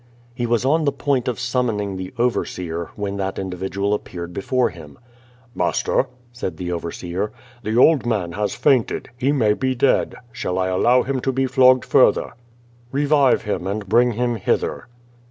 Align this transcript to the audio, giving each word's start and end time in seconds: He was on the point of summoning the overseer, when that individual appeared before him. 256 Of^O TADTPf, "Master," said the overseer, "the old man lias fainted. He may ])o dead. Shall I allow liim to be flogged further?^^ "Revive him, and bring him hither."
He 0.33 0.47
was 0.47 0.65
on 0.65 0.85
the 0.85 0.91
point 0.91 1.27
of 1.27 1.39
summoning 1.39 1.95
the 1.95 2.11
overseer, 2.17 2.89
when 2.95 3.17
that 3.17 3.37
individual 3.37 3.93
appeared 3.93 4.33
before 4.33 4.69
him. 4.71 4.97
256 5.53 5.53
Of^O 5.53 5.53
TADTPf, 5.53 5.57
"Master," 5.99 6.09
said 6.31 6.57
the 6.57 6.71
overseer, 6.71 7.31
"the 7.61 7.77
old 7.77 8.03
man 8.07 8.31
lias 8.31 8.55
fainted. 8.55 9.09
He 9.15 9.31
may 9.31 9.51
])o 9.51 9.73
dead. 9.75 10.15
Shall 10.31 10.57
I 10.57 10.69
allow 10.69 11.03
liim 11.03 11.21
to 11.21 11.31
be 11.31 11.45
flogged 11.45 11.85
further?^^ 11.85 12.31
"Revive 12.91 13.43
him, 13.43 13.67
and 13.67 13.87
bring 13.87 14.13
him 14.13 14.37
hither." 14.37 14.87